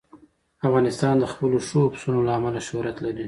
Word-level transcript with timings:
افغانستان 0.67 1.15
د 1.19 1.25
خپلو 1.31 1.57
ښو 1.67 1.81
پسونو 1.93 2.19
له 2.27 2.31
امله 2.37 2.59
شهرت 2.67 2.97
لري. 3.05 3.19